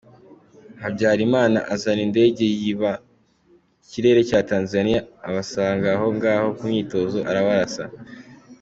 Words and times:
Habyarima 0.81 1.41
azana 1.73 2.01
indege 2.07 2.43
yiba 2.61 2.91
ikirere 3.83 4.19
cya 4.29 4.39
Tanzania 4.49 4.99
abasanga 5.27 5.87
aho 5.95 6.05
ngaho 6.17 6.47
ku 6.57 6.63
myitozo 6.69 7.19
arabarasa. 7.29 7.83